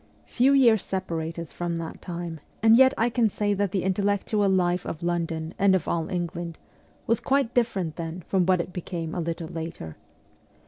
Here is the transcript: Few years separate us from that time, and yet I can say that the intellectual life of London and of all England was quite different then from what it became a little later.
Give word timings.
Few 0.25 0.51
years 0.51 0.81
separate 0.81 1.37
us 1.37 1.51
from 1.51 1.75
that 1.75 2.01
time, 2.01 2.39
and 2.63 2.75
yet 2.75 2.91
I 2.97 3.11
can 3.11 3.29
say 3.29 3.53
that 3.53 3.69
the 3.69 3.83
intellectual 3.83 4.49
life 4.49 4.83
of 4.83 5.03
London 5.03 5.53
and 5.59 5.75
of 5.75 5.87
all 5.87 6.09
England 6.09 6.57
was 7.05 7.19
quite 7.19 7.53
different 7.53 7.97
then 7.97 8.23
from 8.27 8.47
what 8.47 8.61
it 8.61 8.73
became 8.73 9.13
a 9.13 9.19
little 9.21 9.47
later. 9.47 9.97